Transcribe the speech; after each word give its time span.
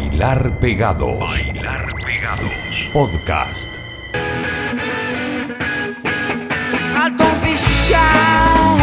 Bailar 0.00 0.50
Pegados. 0.60 1.44
Bailar 1.44 1.94
Pegados. 2.02 2.52
Podcast. 2.90 3.80
Don't 7.18 7.42
be 7.42 7.54
shy. 7.54 8.78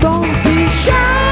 Don't 0.00 0.42
be 0.42 0.68
shy. 0.70 1.27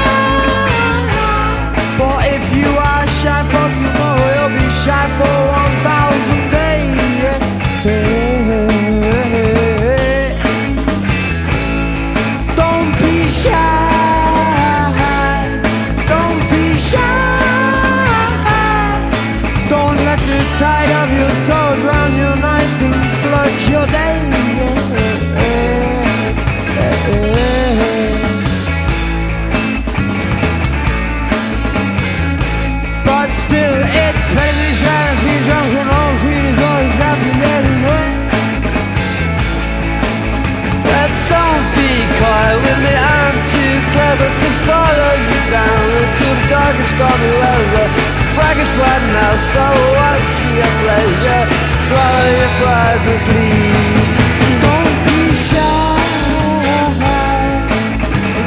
The 46.67 46.73
darkest 46.73 46.91
stormy 46.95 47.31
weather. 47.39 47.87
Braggest 48.35 48.75
one 48.77 49.05
now, 49.15 49.35
so 49.35 49.63
what's 49.95 50.33
your 50.57 50.71
pleasure? 50.83 51.43
Swallow 51.87 52.29
your 52.39 52.51
pride, 52.59 53.01
but 53.05 53.19
please. 53.27 54.41
Don't 54.63 54.95
be 55.05 55.19
shy. 55.47 55.95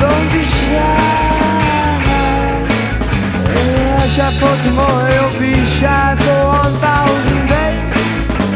Don't 0.01 0.29
be 0.33 0.43
shy. 0.43 1.01
Yeah, 3.57 4.07
shy 4.15 4.31
for 4.39 4.55
tomorrow, 4.65 5.09
you'll 5.15 5.37
be 5.41 5.53
shy 5.65 6.17
for 6.21 6.41
one 6.61 6.75
thousand 6.85 7.43
days. 7.49 7.81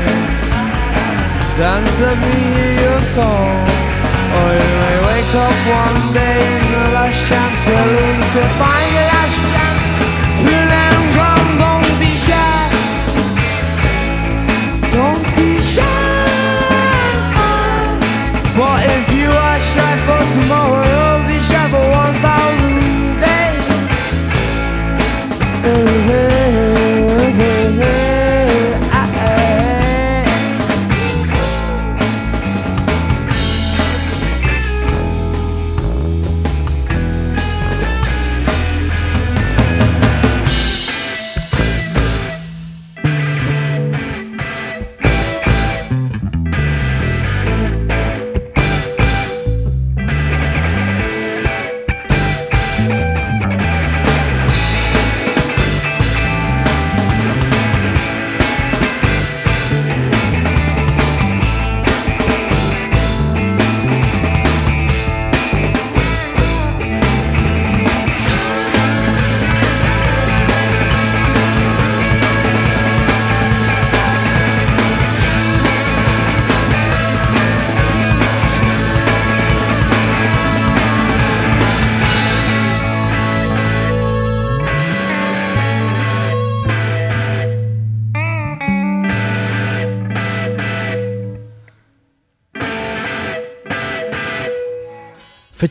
Dance 1.55 1.99
let 1.99 2.17
me 2.17 2.81
your 2.81 3.01
song. 3.13 3.53
Or 4.37 4.49
you 4.57 4.71
may 4.81 4.97
wake 5.05 5.33
up 5.37 5.57
one 5.69 6.01
day 6.11 6.39
in 6.57 6.65
the 6.73 6.85
last 6.97 7.19
chance 7.29 7.59
saloon 7.59 8.17
to 8.33 8.41
find 8.57 8.89
your 8.97 9.07
last 9.13 9.37
chance. 9.51 9.81
Spill 10.33 10.71
and 10.85 11.03
come, 11.13 11.49
don't 11.61 11.91
be 12.01 12.11
shy. 12.25 12.57
Don't 14.97 15.25
be 15.37 15.61
shy. 15.61 16.25
For 18.57 18.73
if 18.95 19.03
you 19.13 19.29
are 19.29 19.59
shy 19.59 19.93
for 20.07 20.21
tomorrow, 20.33 20.92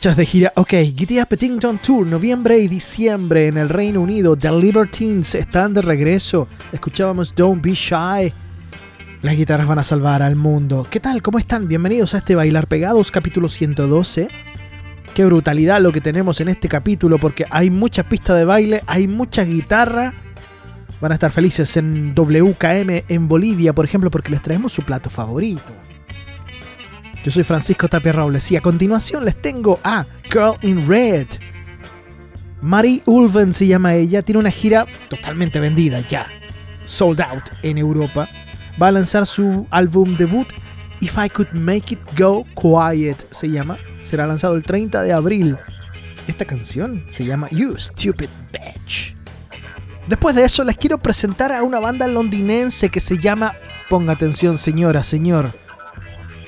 Fechas 0.03 0.17
de 0.17 0.27
gira. 0.27 0.53
Ok, 0.57 0.73
Up 1.21 1.29
Pettington 1.29 1.79
Tour, 1.79 2.05
noviembre 2.05 2.59
y 2.59 2.67
diciembre 2.67 3.47
en 3.47 3.57
el 3.57 3.69
Reino 3.69 4.01
Unido. 4.01 4.37
The 4.37 4.51
Libertines 4.51 5.37
están 5.37 5.75
de 5.75 5.81
regreso. 5.81 6.49
Escuchábamos 6.73 7.33
Don't 7.37 7.63
Be 7.63 7.71
Shy. 7.71 8.33
Las 9.23 9.37
guitarras 9.37 9.69
van 9.69 9.79
a 9.79 9.85
salvar 9.85 10.21
al 10.21 10.35
mundo. 10.35 10.89
¿Qué 10.91 10.99
tal? 10.99 11.23
¿Cómo 11.23 11.39
están? 11.39 11.69
Bienvenidos 11.69 12.17
a 12.17 12.19
este 12.19 12.35
Bailar 12.35 12.67
Pegados, 12.67 13.13
capítulo 13.13 13.49
112. 13.49 14.27
Qué 15.15 15.25
brutalidad 15.25 15.81
lo 15.81 15.93
que 15.93 16.01
tenemos 16.01 16.41
en 16.41 16.49
este 16.49 16.67
capítulo 16.67 17.19
porque 17.19 17.47
hay 17.49 17.71
mucha 17.71 18.03
pista 18.03 18.35
de 18.35 18.45
baile, 18.45 18.83
hay 18.89 19.07
mucha 19.07 19.45
guitarra. 19.45 20.15
Van 21.01 21.13
a 21.13 21.15
estar 21.15 21.31
felices 21.31 21.77
en 21.77 22.13
WKM 22.13 23.05
en 23.07 23.29
Bolivia, 23.29 23.73
por 23.73 23.85
ejemplo, 23.85 24.11
porque 24.11 24.33
les 24.33 24.43
traemos 24.43 24.73
su 24.73 24.83
plato 24.83 25.11
favorito. 25.11 25.73
Yo 27.25 27.31
soy 27.31 27.45
Francisco 27.45 27.89
Tapia 27.89 28.11
Robles 28.11 28.51
y 28.51 28.57
a 28.57 28.61
continuación 28.61 29.25
les 29.25 29.41
tengo 29.41 29.79
a 29.85 30.05
Girl 30.25 30.57
in 30.63 30.89
Red. 30.89 31.29
Marie 32.61 33.01
Ulven 33.07 33.55
se 33.55 33.69
llama 33.69 33.95
ella, 33.95 34.23
tiene 34.23 34.41
una 34.41 34.51
gira 34.51 34.87
totalmente 35.09 35.61
vendida 35.61 36.01
ya, 36.01 36.27
sold 36.85 37.21
out 37.21 37.45
en 37.63 37.79
Europa. 37.79 38.29
Va 38.81 38.89
a 38.89 38.93
lanzar 38.93 39.25
su 39.27 39.69
álbum 39.71 40.17
debut 40.17 40.49
If 41.01 41.17
I 41.17 41.29
Could 41.29 41.53
Make 41.53 41.95
It 41.95 42.01
Go 42.19 42.45
Quiet 42.61 43.25
se 43.31 43.49
llama. 43.49 43.79
Será 44.03 44.27
lanzado 44.27 44.57
el 44.57 44.65
30 44.65 45.03
de 45.03 45.13
abril. 45.13 45.57
Esta 46.27 46.45
canción 46.45 47.05
se 47.07 47.25
llama 47.25 47.49
You 47.51 47.79
Stupid 47.79 48.31
Bitch. 48.53 49.15
Después 50.09 50.35
de 50.35 50.45
eso 50.45 50.65
les 50.65 50.77
quiero 50.77 50.99
presentar 50.99 51.53
a 51.53 51.63
una 51.63 51.79
banda 51.79 52.09
londinense 52.09 52.89
que 52.89 53.01
se 53.01 53.19
llama, 53.19 53.55
ponga 53.89 54.13
atención 54.13 54.59
señora, 54.59 55.05
señor, 55.05 55.53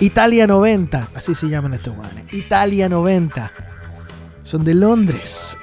Italia 0.01 0.47
90, 0.47 1.09
así 1.15 1.35
se 1.35 1.49
llaman 1.49 1.75
estos 1.75 1.95
guanes. 1.95 2.33
Italia 2.33 2.89
90. 2.89 3.51
Son 4.43 4.65
de 4.65 4.75
Londres. 4.75 5.57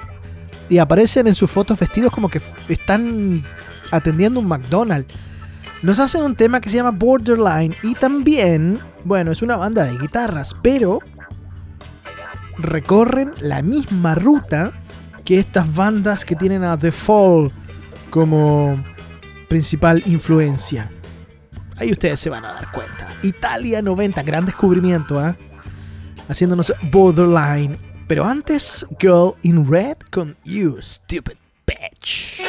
Y 0.69 0.77
aparecen 0.77 1.27
en 1.27 1.35
sus 1.35 1.51
fotos 1.51 1.79
vestidos 1.79 2.11
como 2.11 2.29
que 2.29 2.41
están 2.69 3.43
atendiendo 3.91 4.39
un 4.39 4.47
McDonald's. 4.47 5.13
Nos 5.81 5.99
hacen 5.99 6.23
un 6.23 6.35
tema 6.35 6.61
que 6.61 6.69
se 6.69 6.77
llama 6.77 6.91
Borderline. 6.91 7.75
Y 7.83 7.93
también, 7.95 8.79
bueno, 9.03 9.31
es 9.31 9.41
una 9.41 9.57
banda 9.57 9.83
de 9.83 9.97
guitarras, 9.97 10.55
pero 10.61 10.99
recorren 12.57 13.33
la 13.41 13.61
misma 13.61 14.15
ruta 14.15 14.71
que 15.25 15.39
estas 15.39 15.73
bandas 15.73 16.25
que 16.25 16.35
tienen 16.35 16.63
a 16.63 16.77
The 16.77 16.91
Fall 16.91 17.51
como 18.09 18.83
principal 19.49 20.03
influencia. 20.05 20.89
Ahí 21.81 21.91
ustedes 21.91 22.19
se 22.19 22.29
van 22.29 22.45
a 22.45 22.53
dar 22.53 22.71
cuenta. 22.71 23.07
Italia 23.23 23.81
90, 23.81 24.21
gran 24.21 24.45
descubrimiento, 24.45 25.17
¿ah? 25.17 25.35
Haciéndonos 26.29 26.71
borderline. 26.91 27.79
Pero 28.07 28.23
antes, 28.23 28.85
Girl 28.99 29.33
in 29.41 29.67
Red 29.67 29.97
con 30.11 30.37
You 30.43 30.77
Stupid 30.79 31.37
Bitch. 31.65 32.43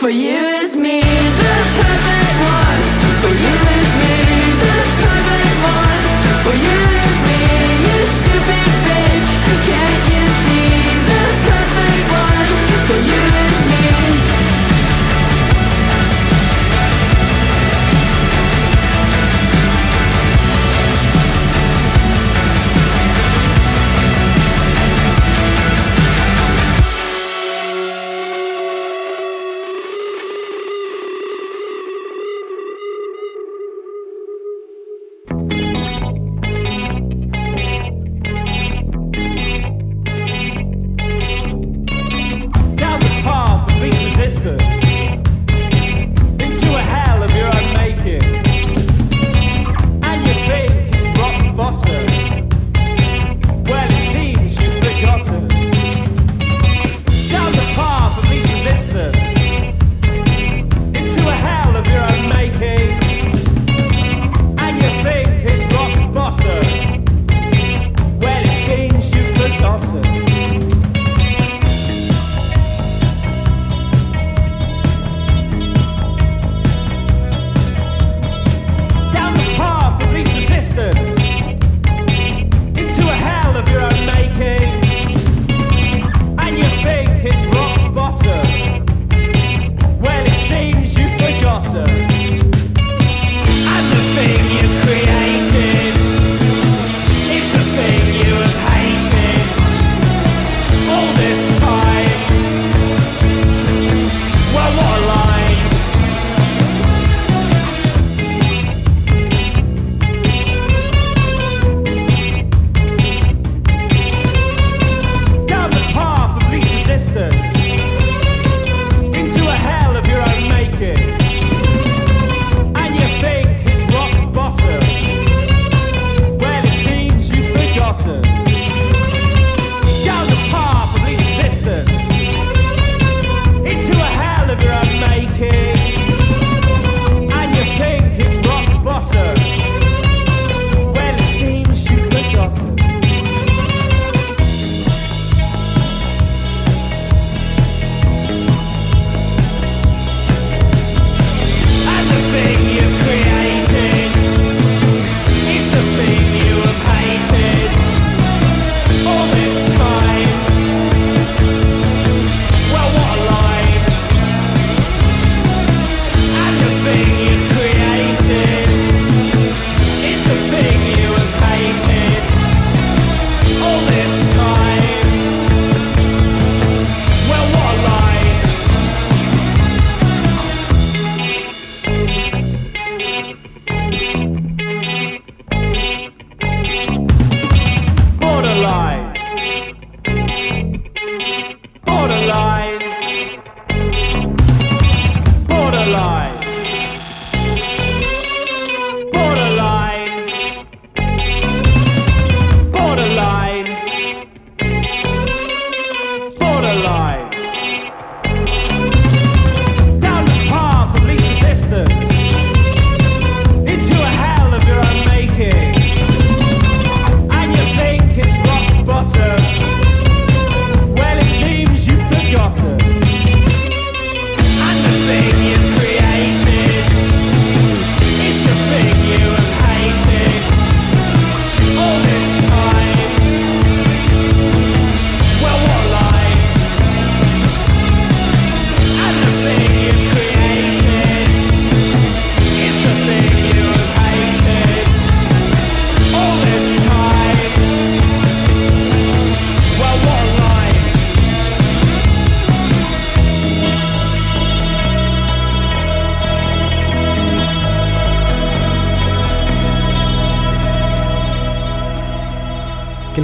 For 0.00 0.08
you 0.08 0.59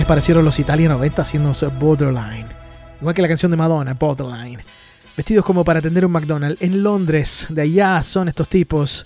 les 0.07 0.09
parecieron 0.09 0.45
los 0.45 0.61
Italia 0.61 0.89
90 0.89 1.21
haciéndose 1.21 1.67
Borderline? 1.67 2.47
Igual 3.01 3.13
que 3.13 3.23
la 3.23 3.27
canción 3.27 3.51
de 3.51 3.57
Madonna, 3.57 3.95
Borderline. 3.95 4.61
Vestidos 5.17 5.45
como 5.45 5.65
para 5.65 5.81
atender 5.81 6.07
un 6.07 6.13
McDonald's. 6.13 6.63
En 6.63 6.81
Londres, 6.81 7.47
de 7.49 7.63
allá 7.63 8.01
son 8.05 8.29
estos 8.29 8.49
tipos. 8.49 9.05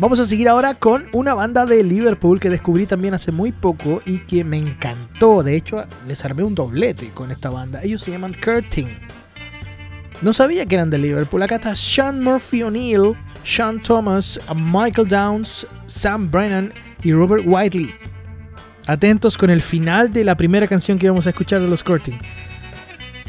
Vamos 0.00 0.18
a 0.18 0.26
seguir 0.26 0.48
ahora 0.48 0.74
con 0.74 1.04
una 1.12 1.34
banda 1.34 1.64
de 1.64 1.84
Liverpool 1.84 2.40
que 2.40 2.50
descubrí 2.50 2.86
también 2.86 3.14
hace 3.14 3.30
muy 3.30 3.52
poco 3.52 4.02
y 4.04 4.18
que 4.18 4.42
me 4.42 4.56
encantó. 4.56 5.44
De 5.44 5.54
hecho, 5.54 5.84
les 6.08 6.24
armé 6.24 6.42
un 6.42 6.56
doblete 6.56 7.10
con 7.10 7.30
esta 7.30 7.50
banda. 7.50 7.80
Ellos 7.84 8.02
se 8.02 8.10
llaman 8.10 8.32
Curting. 8.34 8.88
No 10.22 10.32
sabía 10.32 10.66
que 10.66 10.74
eran 10.74 10.90
de 10.90 10.98
Liverpool. 10.98 11.44
Acá 11.44 11.54
está 11.54 11.76
Sean 11.76 12.20
Murphy 12.20 12.64
O'Neill, 12.64 13.14
Sean 13.44 13.80
Thomas, 13.80 14.40
Michael 14.56 15.06
Downs, 15.06 15.64
Sam 15.86 16.32
Brennan 16.32 16.72
y 17.04 17.12
Robert 17.12 17.44
Whiteley. 17.46 17.94
Atentos 18.86 19.38
con 19.38 19.48
el 19.48 19.62
final 19.62 20.12
de 20.12 20.24
la 20.24 20.36
primera 20.36 20.66
canción 20.66 20.98
que 20.98 21.08
vamos 21.08 21.26
a 21.26 21.30
escuchar 21.30 21.62
de 21.62 21.68
los 21.68 21.82
Curting. 21.82 22.18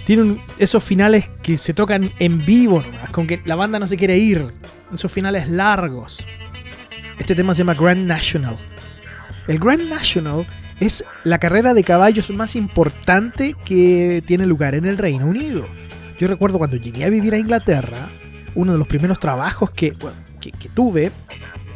Tienen 0.06 0.38
esos 0.60 0.84
finales 0.84 1.30
que 1.42 1.58
se 1.58 1.74
tocan 1.74 2.12
en 2.20 2.46
vivo 2.46 2.84
con 3.12 3.26
que 3.26 3.42
la 3.46 3.56
banda 3.56 3.80
no 3.80 3.88
se 3.88 3.96
quiere 3.96 4.18
ir. 4.18 4.54
Esos 4.94 5.12
finales 5.12 5.50
largos. 5.50 6.20
Este 7.18 7.36
tema 7.36 7.56
se 7.56 7.60
llama 7.60 7.74
Grand 7.74 8.06
National. 8.06 8.58
El 9.48 9.60
Grand 9.60 9.88
National 9.88 10.46
es 10.82 11.06
la 11.24 11.40
carrera 11.40 11.74
de 11.74 11.86
caballos 11.86 12.30
más 12.32 12.58
importante 12.58 13.56
que 13.64 14.22
tiene 14.26 14.46
lugar 14.46 14.76
en 14.76 14.86
el 14.86 14.98
Reino 14.98 15.26
Unido. 15.26 15.66
Yo 16.20 16.28
recuerdo 16.28 16.58
cuando 16.58 16.76
llegué 16.76 17.06
a 17.06 17.10
vivir 17.10 17.34
a 17.34 17.40
Inglaterra, 17.40 18.10
uno 18.56 18.74
de 18.74 18.78
los 18.78 18.88
primeros 18.88 19.20
trabajos 19.20 19.72
que, 19.72 19.96
que 20.42 20.70
tuve 20.70 21.12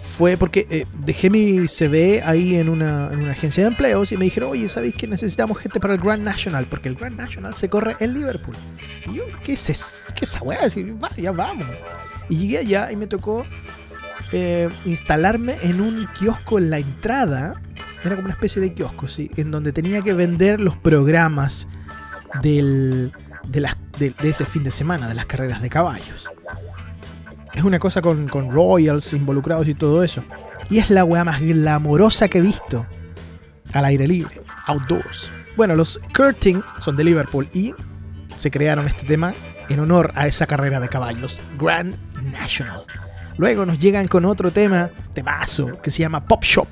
fue 0.09 0.37
porque 0.37 0.65
eh, 0.69 0.85
dejé 1.05 1.29
mi 1.29 1.67
CV 1.67 2.21
ahí 2.23 2.55
en 2.55 2.67
una, 2.67 3.09
en 3.13 3.27
agencia 3.29 3.63
de 3.63 3.69
empleos 3.69 4.11
y 4.11 4.17
me 4.17 4.25
dijeron, 4.25 4.49
oye, 4.51 4.67
¿sabéis 4.67 4.95
que 4.95 5.07
necesitamos 5.07 5.57
gente 5.59 5.79
para 5.79 5.93
el 5.93 5.99
Grand 5.99 6.23
National? 6.23 6.65
Porque 6.69 6.89
el 6.89 6.95
Grand 6.95 7.15
National 7.17 7.55
se 7.55 7.69
corre 7.69 7.95
en 7.99 8.15
Liverpool. 8.15 8.55
Y 9.09 9.15
yo, 9.15 9.23
¿qué 9.43 9.53
es, 9.53 9.69
es- 9.69 10.05
qué 10.15 10.25
es 10.25 10.31
esa 10.31 10.41
weá? 10.43 10.59
"Va, 11.01 11.11
ya 11.15 11.31
vamos. 11.31 11.67
Y 12.27 12.37
llegué 12.37 12.57
allá 12.57 12.91
y 12.91 12.95
me 12.95 13.07
tocó 13.07 13.45
eh, 14.31 14.69
instalarme 14.85 15.57
en 15.61 15.79
un 15.79 16.07
kiosco 16.19 16.57
en 16.57 16.69
la 16.69 16.79
entrada. 16.79 17.61
Era 18.03 18.15
como 18.15 18.25
una 18.25 18.33
especie 18.33 18.61
de 18.61 18.73
kiosco, 18.73 19.07
sí, 19.07 19.29
en 19.37 19.51
donde 19.51 19.71
tenía 19.73 20.01
que 20.01 20.13
vender 20.13 20.59
los 20.59 20.75
programas 20.77 21.67
del, 22.41 23.11
de 23.47 23.73
ese 24.23 24.45
fin 24.45 24.63
de 24.63 24.71
semana, 24.71 25.07
de 25.07 25.13
las 25.13 25.25
carreras 25.25 25.61
de 25.61 25.69
caballos. 25.69 26.29
Es 27.53 27.63
una 27.63 27.79
cosa 27.79 28.01
con, 28.01 28.27
con 28.27 28.51
royals 28.51 29.13
involucrados 29.13 29.67
y 29.67 29.73
todo 29.73 30.03
eso. 30.03 30.23
Y 30.69 30.79
es 30.79 30.89
la 30.89 31.03
weá 31.03 31.23
más 31.23 31.41
glamorosa 31.41 32.27
que 32.27 32.37
he 32.37 32.41
visto 32.41 32.85
al 33.73 33.85
aire 33.85 34.07
libre, 34.07 34.41
outdoors. 34.67 35.31
Bueno, 35.55 35.75
los 35.75 35.99
Curting 36.13 36.63
son 36.79 36.95
de 36.95 37.03
Liverpool 37.03 37.49
y 37.53 37.73
se 38.37 38.51
crearon 38.51 38.87
este 38.87 39.05
tema 39.05 39.33
en 39.67 39.79
honor 39.79 40.11
a 40.15 40.27
esa 40.27 40.47
carrera 40.47 40.79
de 40.79 40.89
caballos, 40.89 41.39
Grand 41.59 41.95
National. 42.31 42.83
Luego 43.37 43.65
nos 43.65 43.79
llegan 43.79 44.07
con 44.07 44.25
otro 44.25 44.51
tema, 44.51 44.89
temazo, 45.13 45.81
que 45.81 45.91
se 45.91 45.99
llama 45.99 46.25
Pop 46.25 46.43
Shop. 46.43 46.67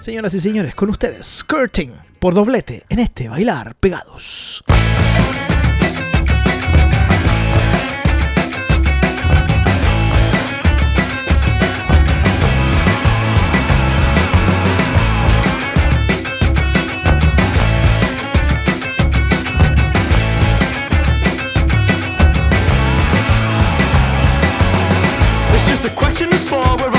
Señoras 0.00 0.34
y 0.34 0.40
señores, 0.40 0.74
con 0.74 0.90
ustedes, 0.90 1.26
Skirting 1.26 1.92
por 2.18 2.34
doblete 2.34 2.84
en 2.88 2.98
este 2.98 3.28
bailar 3.28 3.74
pegados. 3.76 4.64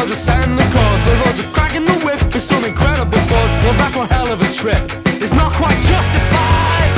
Roger 0.08 0.22
Santa 0.22 0.64
Claus, 0.72 1.06
where 1.06 1.26
Roger 1.26 1.44
cracking 1.52 1.84
the 1.84 1.92
whip 2.06 2.34
It's 2.34 2.46
some 2.46 2.64
incredible 2.64 3.20
fun. 3.28 3.48
Well, 3.62 3.74
that's 3.74 3.94
one 3.94 4.08
hell 4.08 4.32
of 4.32 4.42
a 4.42 4.54
trip. 4.54 4.80
It's 5.22 5.34
not 5.34 5.52
quite 5.52 5.76
justified. 5.84 6.92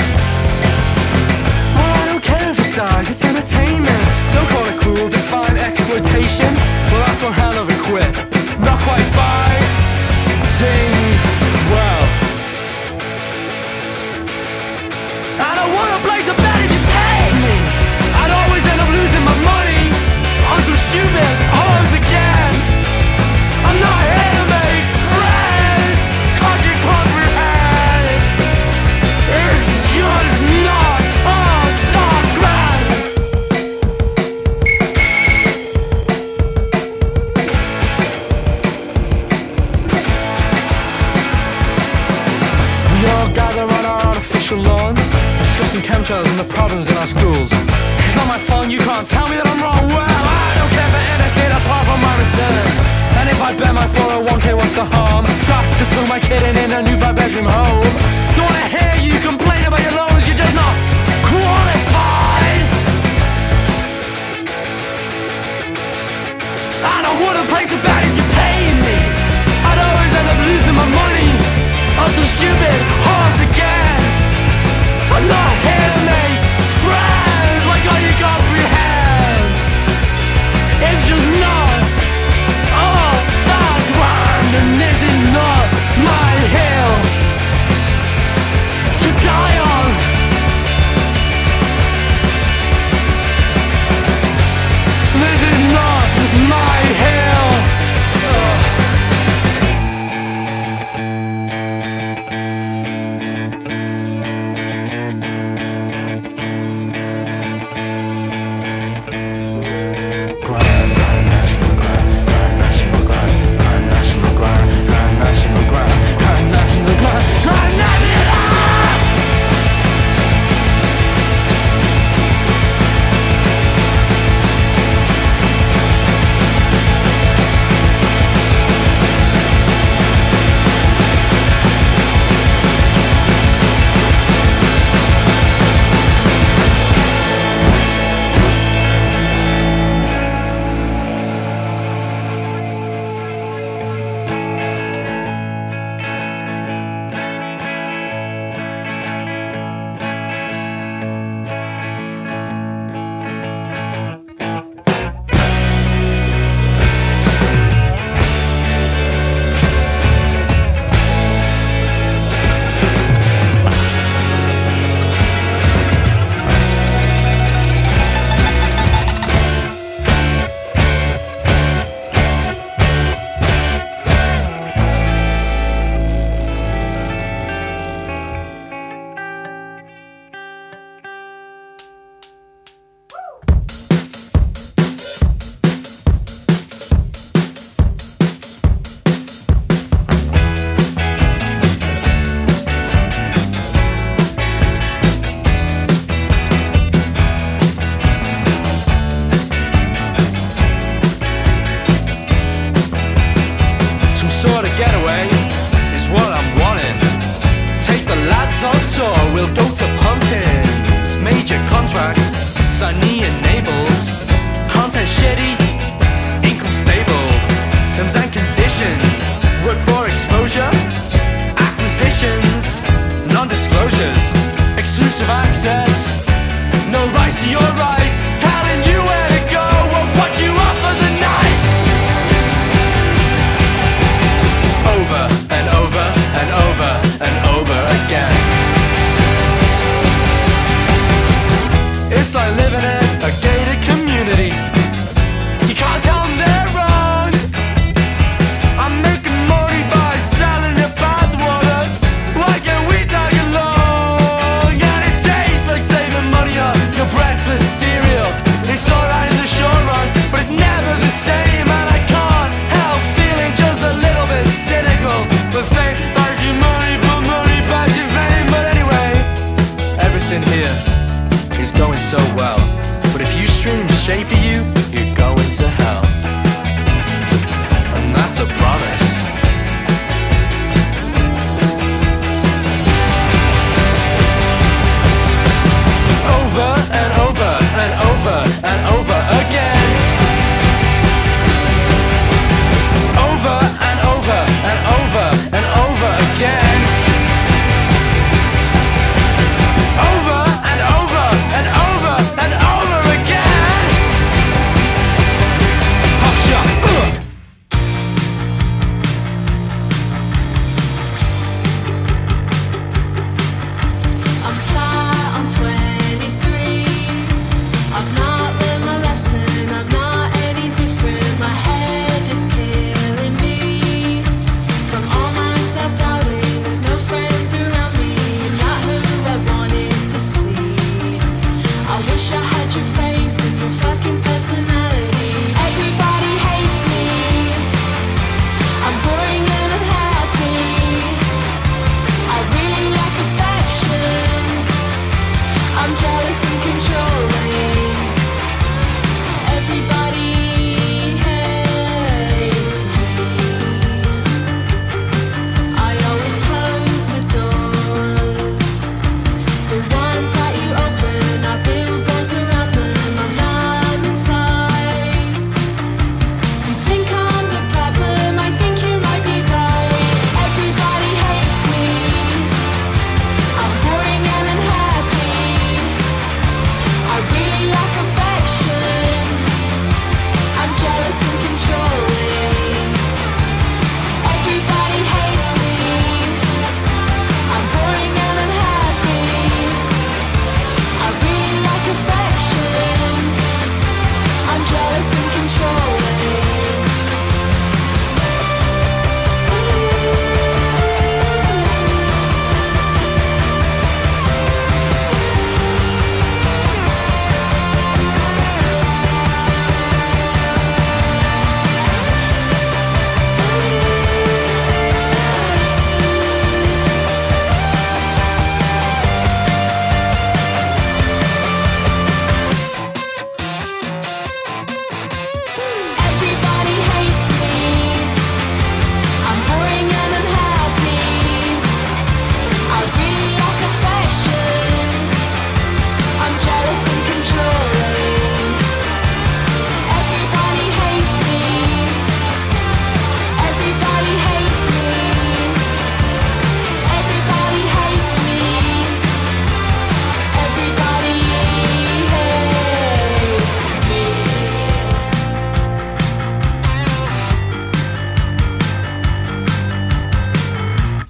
Well, 1.74 1.92
I 2.02 2.06
don't 2.06 2.24
care 2.24 2.52
if 2.52 2.60
it 2.60 2.76
dies, 2.76 3.10
it's 3.10 3.26
entertainment. 3.26 4.04
Don't 4.32 4.48
call 4.50 4.66
it 4.68 4.80
cruel, 4.80 5.10
define 5.10 5.58
exploitation. 5.58 6.54
Well, 6.54 7.02
that's 7.08 7.24
one 7.24 7.34
hell 7.34 7.58
of 7.58 7.68
a 7.68 7.78
quip. 7.82 8.39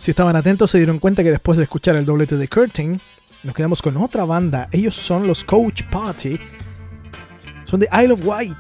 Si 0.10 0.12
estaban 0.12 0.36
atentos 0.36 0.72
se 0.72 0.80
dieron 0.80 0.98
cuenta 0.98 1.22
que 1.22 1.30
después 1.30 1.56
de 1.56 1.66
escuchar 1.66 1.96
el 1.96 2.04
doblete 2.04 2.36
de 2.36 2.48
Curtin, 2.48 3.00
nos 3.44 3.54
quedamos 3.54 3.80
con 3.80 3.96
otra 3.98 4.26
banda. 4.26 4.68
Ellos 4.72 4.96
son 4.96 5.28
los 5.28 5.44
Coach 5.44 5.84
Party. 5.84 6.40
Son 7.66 7.80
de 7.80 7.88
Isle 7.94 8.14
of 8.14 8.26
Wight, 8.26 8.60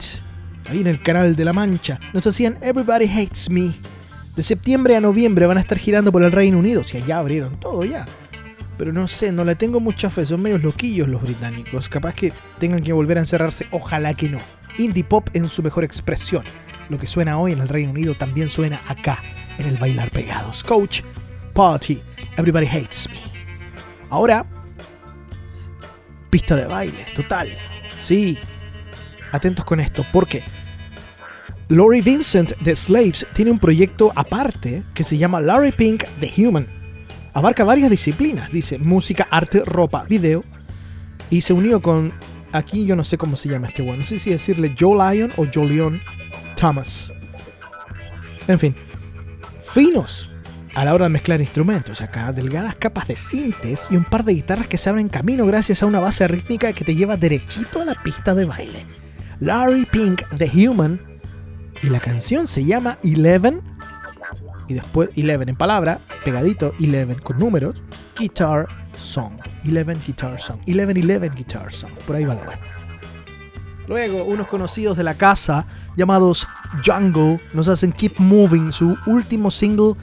ahí 0.69 0.81
en 0.81 0.85
el 0.85 1.01
canal 1.01 1.35
de 1.35 1.43
la 1.43 1.51
Mancha. 1.51 1.99
Nos 2.13 2.27
hacían 2.27 2.59
Everybody 2.62 3.05
Hates 3.05 3.49
Me. 3.49 3.73
De 4.35 4.43
septiembre 4.43 4.95
a 4.95 5.01
noviembre 5.01 5.47
van 5.47 5.57
a 5.57 5.62
estar 5.62 5.79
girando 5.79 6.12
por 6.12 6.21
el 6.21 6.31
Reino 6.31 6.59
Unido, 6.59 6.83
si 6.83 6.97
allá 6.97 7.17
abrieron 7.17 7.59
todo 7.59 7.83
ya. 7.83 8.05
Pero 8.77 8.93
no 8.93 9.07
sé, 9.07 9.31
no 9.31 9.43
le 9.43 9.55
tengo 9.55 9.79
mucha 9.79 10.12
fe, 10.12 10.27
son 10.27 10.43
medios 10.43 10.62
loquillos 10.62 11.07
los 11.07 11.23
británicos. 11.23 11.89
Capaz 11.89 12.13
que 12.13 12.31
tengan 12.59 12.83
que 12.83 12.93
volver 12.93 13.17
a 13.17 13.21
encerrarse, 13.21 13.65
ojalá 13.71 14.13
que 14.13 14.29
no. 14.29 14.38
Indie 14.77 15.03
pop 15.03 15.27
en 15.33 15.49
su 15.49 15.63
mejor 15.63 15.83
expresión. 15.83 16.43
Lo 16.89 16.99
que 16.99 17.07
suena 17.07 17.39
hoy 17.39 17.53
en 17.53 17.62
el 17.62 17.69
Reino 17.69 17.89
Unido 17.89 18.13
también 18.13 18.51
suena 18.51 18.83
acá, 18.88 19.23
en 19.57 19.65
el 19.65 19.77
Bailar 19.77 20.12
Pegados. 20.12 20.63
Coach, 20.63 21.01
Party, 21.60 22.02
Everybody 22.38 22.65
Hates 22.65 23.10
Me. 23.10 23.17
Ahora, 24.10 24.45
pista 26.30 26.56
de 26.56 26.65
baile, 26.65 27.06
total. 27.13 27.50
Sí, 28.00 28.38
atentos 29.34 29.65
con 29.65 29.82
esto, 29.82 30.06
porque 30.13 30.41
Laurie 31.67 32.02
Vincent 32.02 32.54
de 32.60 32.74
Slaves 32.74 33.28
tiene 33.34 33.52
un 33.52 33.60
proyecto 33.60 34.13
aparte 34.15 34.84
que 34.93 35.04
se 35.04 35.17
llama 35.17 35.41
Larry 35.41 35.74
Pink 35.74 36.06
The 36.22 36.32
Human. 36.38 36.65
Abarca 37.34 37.65
varias 37.65 37.89
disciplinas, 37.89 38.50
dice 38.54 38.78
música, 38.78 39.28
arte, 39.30 39.62
ropa, 39.65 40.06
video. 40.06 40.45
Y 41.30 41.41
se 41.41 41.52
unió 41.52 41.82
con, 41.82 42.13
aquí 42.54 42.86
yo 42.86 42.95
no 42.95 43.04
sé 43.04 43.17
cómo 43.17 43.36
se 43.36 43.50
llama 43.50 43.67
este 43.67 43.82
bueno, 43.82 43.98
no 43.98 44.06
sé 44.06 44.17
si 44.17 44.30
decirle 44.30 44.74
Joe 44.80 44.95
Lyon 44.95 45.34
o 45.36 45.45
Joe 45.54 45.67
Leon 45.67 46.00
Thomas. 46.56 47.12
En 48.48 48.58
fin, 48.58 48.74
finos 49.60 50.30
a 50.75 50.86
la 50.86 50.93
hora 50.93 51.05
de 51.05 51.10
mezclar 51.10 51.41
instrumentos. 51.41 52.01
Acá, 52.01 52.32
delgadas 52.32 52.75
capas 52.75 53.08
de 53.08 53.15
sintes 53.15 53.88
y 53.91 53.95
un 53.95 54.05
par 54.05 54.23
de 54.23 54.34
guitarras 54.34 54.67
que 54.67 54.77
se 54.77 54.89
abren 54.89 55.10
camino 55.10 55.45
gracias 55.45 55.84
a 55.84 55.86
una 55.86 55.99
base 55.99 56.27
rítmica 56.27 56.73
que 56.73 56.86
te 56.86 56.95
lleva 56.95 57.17
derechito 57.17 57.82
a 57.82 57.86
la 57.86 57.95
pista 57.95 58.36
de 58.36 58.45
baile. 58.45 58.86
Larry 59.39 59.86
Pink, 59.86 60.23
The 60.38 60.51
Human, 60.67 60.99
y 61.82 61.89
la 61.89 61.99
canción 61.99 62.47
se 62.47 62.65
llama 62.65 62.97
Eleven, 63.03 63.62
y 64.67 64.73
después 64.73 65.10
Eleven 65.15 65.49
en 65.49 65.55
palabra, 65.55 65.99
pegadito, 66.23 66.73
Eleven 66.79 67.19
con 67.19 67.39
números, 67.39 67.82
Guitar 68.17 68.67
Song. 68.97 69.34
Eleven 69.63 69.99
Guitar 70.05 70.39
Song. 70.39 70.60
Eleven 70.67 70.97
Eleven 70.97 71.34
Guitar 71.34 71.71
Song. 71.71 71.91
Por 72.05 72.15
ahí 72.15 72.25
va 72.25 72.36
la 72.36 72.60
Luego, 73.88 74.23
unos 74.23 74.45
conocidos 74.45 74.97
de 74.97 75.03
la 75.03 75.15
casa 75.15 75.65
llamados 75.95 76.47
Jungle 76.86 77.39
nos 77.53 77.67
hacen 77.67 77.91
Keep 77.91 78.19
Moving, 78.19 78.71
su 78.71 78.95
último 79.08 79.49
single, 79.49 79.95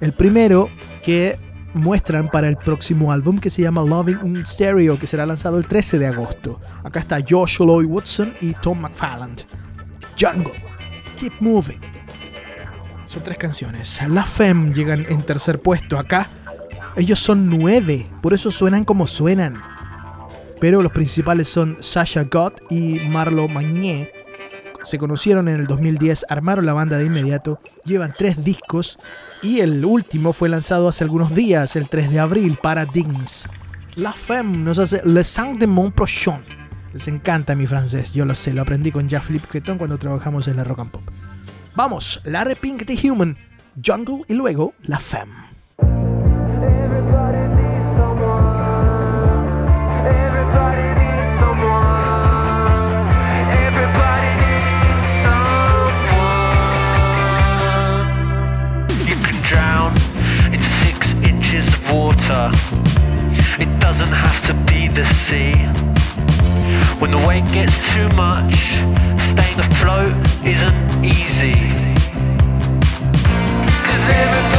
el 0.00 0.12
primero 0.12 0.68
que 1.02 1.38
muestran 1.74 2.28
para 2.28 2.48
el 2.48 2.56
próximo 2.56 3.12
álbum 3.12 3.38
que 3.38 3.50
se 3.50 3.62
llama 3.62 3.82
Loving 3.82 4.18
in 4.24 4.46
Stereo, 4.46 4.98
que 4.98 5.06
será 5.06 5.26
lanzado 5.26 5.58
el 5.58 5.66
13 5.66 5.98
de 5.98 6.06
agosto. 6.06 6.60
Acá 6.82 7.00
está 7.00 7.18
Josh 7.28 7.58
Lloyd 7.58 7.86
Watson 7.86 8.34
y 8.40 8.52
Tom 8.52 8.80
McFarland. 8.80 9.42
Jungle, 10.18 10.54
Keep 11.18 11.34
Moving. 11.40 11.80
Son 13.04 13.22
tres 13.22 13.38
canciones. 13.38 14.00
La 14.08 14.24
Femme 14.24 14.72
llegan 14.72 15.04
en 15.08 15.22
tercer 15.22 15.60
puesto. 15.60 15.98
Acá 15.98 16.28
ellos 16.96 17.18
son 17.18 17.50
nueve, 17.50 18.06
por 18.22 18.34
eso 18.34 18.50
suenan 18.50 18.84
como 18.84 19.06
suenan. 19.06 19.60
Pero 20.60 20.80
los 20.80 20.92
principales 20.92 21.48
son 21.48 21.76
Sasha 21.80 22.24
Gott 22.24 22.62
y 22.70 23.00
Marlo 23.08 23.48
Magné. 23.48 24.23
Se 24.84 24.98
conocieron 24.98 25.48
en 25.48 25.60
el 25.60 25.66
2010, 25.66 26.26
armaron 26.28 26.66
la 26.66 26.74
banda 26.74 26.98
de 26.98 27.06
inmediato, 27.06 27.60
llevan 27.84 28.14
tres 28.16 28.44
discos 28.44 28.98
y 29.42 29.60
el 29.60 29.84
último 29.84 30.32
fue 30.32 30.48
lanzado 30.48 30.88
hace 30.88 31.04
algunos 31.04 31.34
días, 31.34 31.74
el 31.76 31.88
3 31.88 32.10
de 32.10 32.20
abril, 32.20 32.58
para 32.60 32.84
Dings. 32.84 33.48
La 33.96 34.12
Femme 34.12 34.58
nos 34.58 34.78
hace 34.78 35.00
Le 35.04 35.24
Sang 35.24 35.58
de 35.58 35.66
Mon 35.66 35.90
Prochain. 35.90 36.40
Les 36.92 37.08
encanta 37.08 37.54
mi 37.54 37.66
francés, 37.66 38.12
yo 38.12 38.24
lo 38.24 38.34
sé, 38.34 38.52
lo 38.52 38.62
aprendí 38.62 38.92
con 38.92 39.08
Jean-Philippe 39.08 39.48
Creton 39.48 39.78
cuando 39.78 39.98
trabajamos 39.98 40.46
en 40.48 40.56
la 40.56 40.64
Rock 40.64 40.80
and 40.80 40.90
Pop. 40.90 41.02
Vamos, 41.74 42.20
Larry 42.24 42.54
Pink 42.54 42.84
the 42.84 43.10
Human, 43.10 43.36
Jungle 43.84 44.22
y 44.28 44.34
luego 44.34 44.74
La 44.82 44.98
Femme. 44.98 45.43
It 63.58 63.80
doesn't 63.80 64.12
have 64.12 64.46
to 64.46 64.54
be 64.70 64.88
the 64.88 65.06
sea. 65.06 65.54
When 67.00 67.10
the 67.10 67.26
weight 67.26 67.44
gets 67.52 67.76
too 67.92 68.08
much, 68.10 68.54
staying 69.30 69.60
afloat 69.60 70.14
isn't 70.44 71.04
easy. 71.04 71.54
Cause 73.86 74.08
everybody 74.10 74.53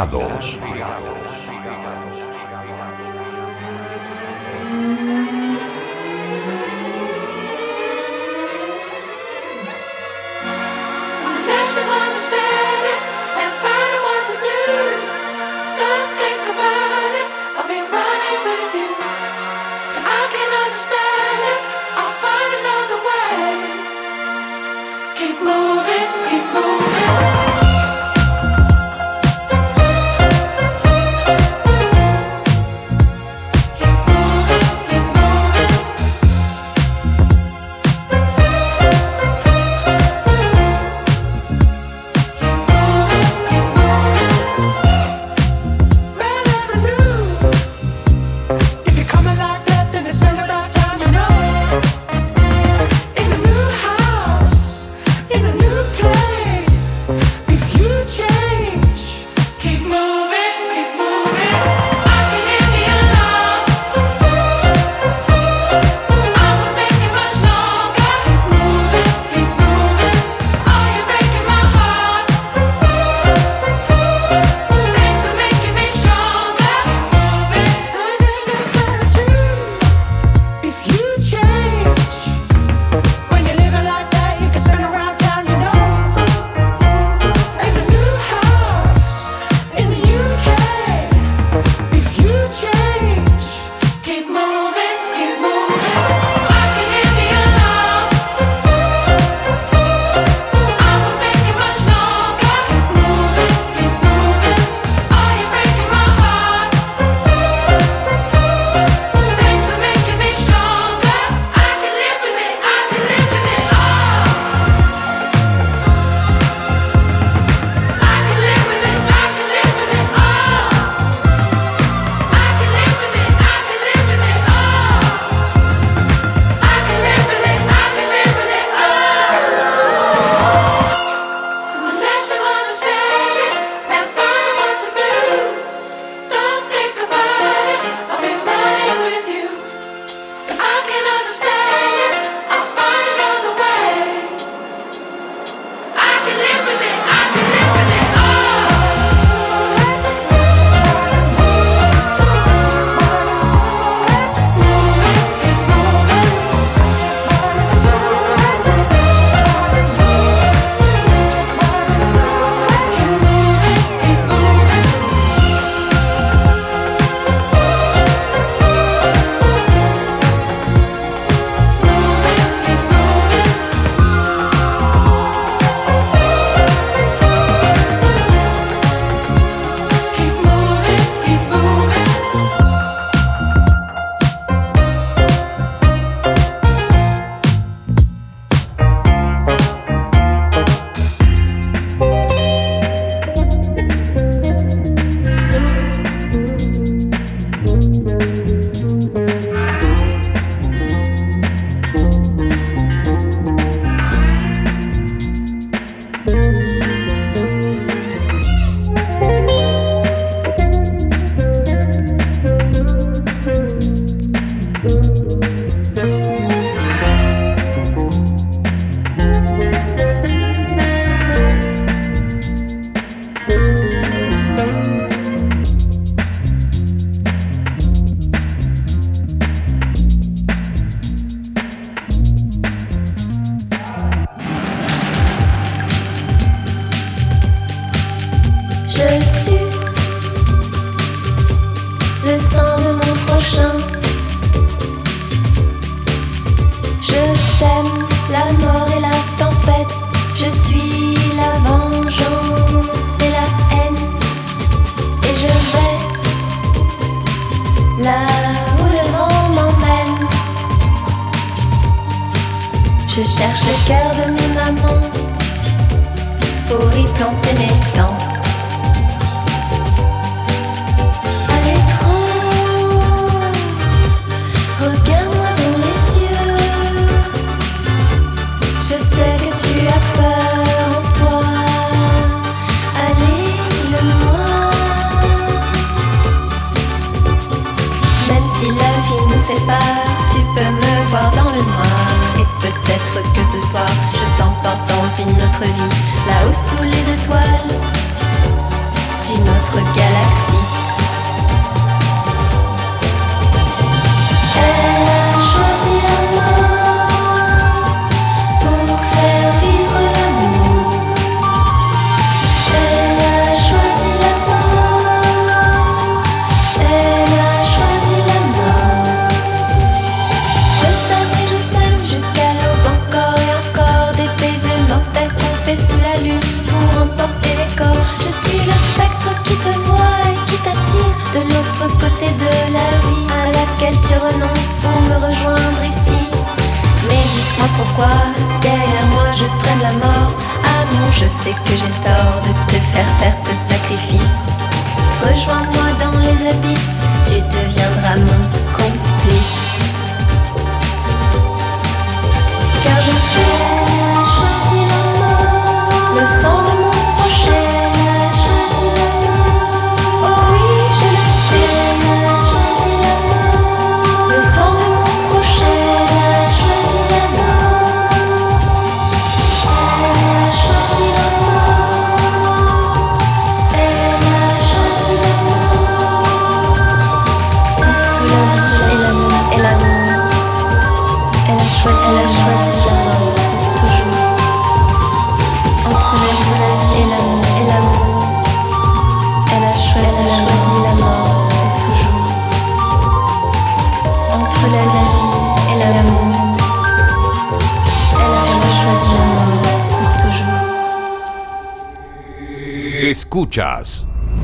Bailar 0.00 0.59
In 55.70 55.76
a 55.76 56.19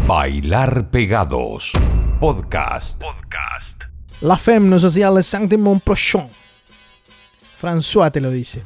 Bailar 0.09 0.91
Pegados. 0.91 1.73
Podcast. 2.19 3.05
La 4.21 4.37
femme 4.37 4.69
nos 4.69 4.83
hacía 4.83 5.13
le 5.13 5.59
mon 5.59 5.79
prochain. 5.79 6.27
François 7.61 8.11
te 8.11 8.21
lo 8.21 8.33
dice. 8.33 8.65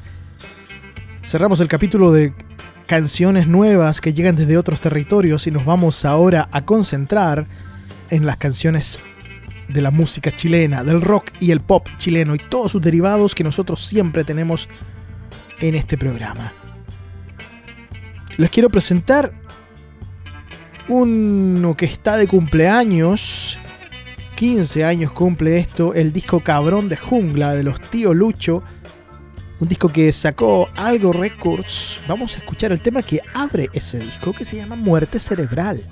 Cerramos 1.27 1.61
el 1.61 1.69
capítulo 1.69 2.11
de 2.11 2.33
canciones 2.87 3.49
nuevas 3.49 4.01
que 4.01 4.15
llegan 4.15 4.35
desde 4.35 4.57
otros 4.57 4.81
territorios 4.81 5.47
y 5.47 5.51
nos 5.51 5.67
vamos 5.67 6.07
ahora 6.07 6.49
a 6.51 6.65
concentrar 6.65 7.45
en 8.09 8.25
las 8.25 8.39
canciones 8.39 8.99
de 9.69 9.83
la 9.83 9.91
música 9.91 10.31
chilena, 10.31 10.83
del 10.85 11.03
rock 11.03 11.33
y 11.39 11.51
el 11.51 11.61
pop 11.61 11.87
chileno 11.99 12.35
y 12.35 12.39
todos 12.39 12.73
sus 12.73 12.81
derivados 12.81 13.35
que 13.35 13.45
nosotros 13.45 13.85
siempre 13.85 14.25
tenemos 14.25 14.71
en 15.61 15.75
este 15.75 15.99
programa. 15.99 16.55
Les 18.39 18.49
quiero 18.49 18.71
presentar 18.71 19.40
uno 20.89 21.75
que 21.77 21.87
está 21.87 22.17
de 22.17 22.27
cumpleaños 22.27 23.59
15 24.41 24.87
años 24.87 25.13
cumple 25.13 25.59
esto, 25.59 25.93
el 25.93 26.15
disco 26.15 26.41
Cabrón 26.41 26.89
de 26.89 26.97
Jungla 26.97 27.53
de 27.55 27.63
los 27.63 27.79
Tío 27.79 28.15
Lucho. 28.15 28.63
Un 29.61 29.69
disco 29.69 29.91
que 29.91 30.11
sacó 30.15 30.71
Algo 30.77 31.13
Records. 31.13 32.01
Vamos 32.09 32.35
a 32.35 32.39
escuchar 32.39 32.73
el 32.73 32.81
tema 32.81 33.03
que 33.03 33.21
abre 33.35 33.69
ese 33.75 33.99
disco 33.99 34.33
que 34.33 34.47
se 34.47 34.57
llama 34.57 34.77
Muerte 34.77 35.21
Cerebral. 35.21 35.87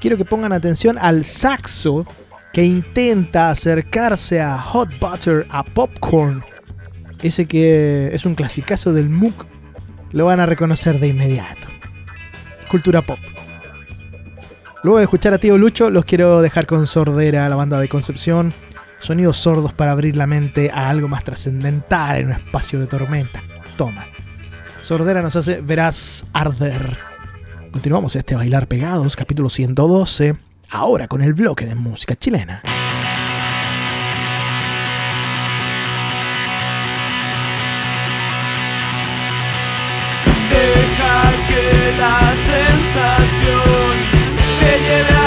Quiero 0.00 0.16
que 0.16 0.24
pongan 0.24 0.52
atención 0.52 0.98
al 0.98 1.24
saxo 1.24 2.04
que 2.52 2.64
intenta 2.64 3.50
acercarse 3.50 4.40
a 4.40 4.58
Hot 4.58 4.88
Butter, 4.98 5.46
a 5.50 5.62
Popcorn. 5.62 6.42
Ese 7.22 7.46
que 7.46 8.10
es 8.12 8.26
un 8.26 8.34
clasicazo 8.34 8.92
del 8.92 9.10
MOOC. 9.10 9.46
Lo 10.10 10.24
van 10.24 10.40
a 10.40 10.46
reconocer 10.46 10.98
de 10.98 11.06
inmediato. 11.06 11.68
Cultura 12.68 13.00
pop. 13.02 13.20
Luego 14.84 14.98
de 14.98 15.04
escuchar 15.04 15.34
a 15.34 15.38
Tío 15.38 15.58
Lucho, 15.58 15.90
los 15.90 16.04
quiero 16.04 16.40
dejar 16.40 16.66
con 16.66 16.86
Sordera, 16.86 17.48
la 17.48 17.56
banda 17.56 17.80
de 17.80 17.88
Concepción. 17.88 18.54
Sonidos 19.00 19.36
sordos 19.36 19.72
para 19.72 19.90
abrir 19.90 20.16
la 20.16 20.28
mente 20.28 20.70
a 20.70 20.88
algo 20.88 21.08
más 21.08 21.24
trascendental 21.24 22.18
en 22.18 22.26
un 22.26 22.32
espacio 22.32 22.78
de 22.78 22.86
tormenta. 22.86 23.42
Toma. 23.76 24.06
Sordera 24.82 25.20
nos 25.20 25.34
hace 25.34 25.60
Verás 25.60 26.26
Arder. 26.32 26.96
Continuamos 27.72 28.14
este 28.14 28.36
Bailar 28.36 28.68
Pegados, 28.68 29.16
capítulo 29.16 29.48
112. 29.48 30.36
Ahora 30.70 31.08
con 31.08 31.22
el 31.22 31.34
bloque 31.34 31.66
de 31.66 31.74
música 31.74 32.14
chilena. 32.14 32.62
Deja 40.50 41.32
que 41.48 41.98
la 41.98 42.32
sensación 42.46 43.77
te 44.78 44.84
lleve 44.84 45.17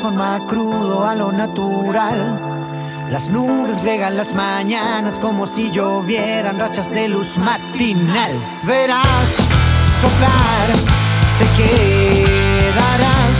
forma 0.00 0.46
crudo 0.46 1.04
a 1.04 1.14
lo 1.14 1.32
natural. 1.32 2.38
Las 3.10 3.28
nubes 3.28 3.82
regan 3.82 4.16
las 4.16 4.34
mañanas 4.34 5.18
como 5.18 5.46
si 5.46 5.70
llovieran 5.70 6.58
rachas 6.58 6.88
de 6.90 7.08
luz 7.08 7.36
matinal. 7.38 8.32
Verás 8.62 9.28
soplar, 10.00 10.68
te 11.38 11.46
quedarás 11.56 13.36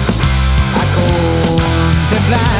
a 0.75 0.83
contemplar 0.99 2.60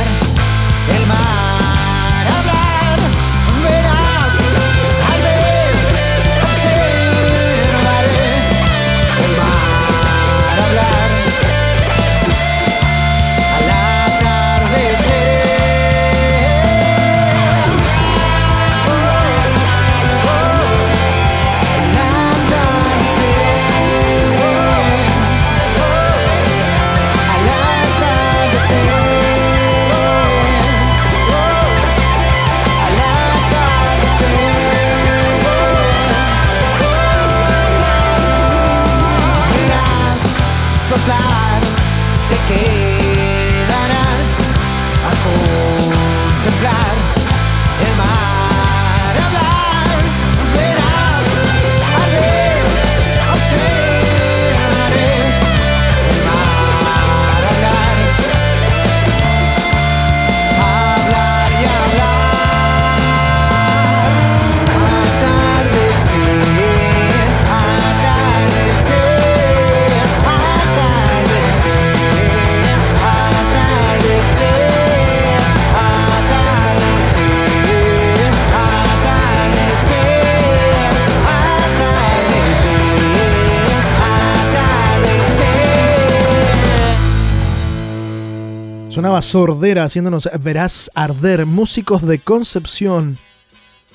Sonaba 88.91 89.23
sordera 89.23 89.85
haciéndonos 89.85 90.29
verás 90.41 90.91
arder 90.97 91.47
músicos 91.47 92.05
de 92.05 92.19
Concepción 92.19 93.19